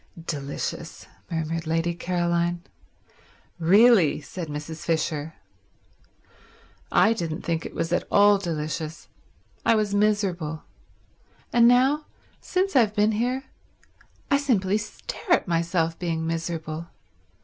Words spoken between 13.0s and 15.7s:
here, I simply stare at